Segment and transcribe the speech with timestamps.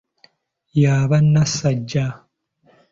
[0.81, 2.05] Y'aba nassajja.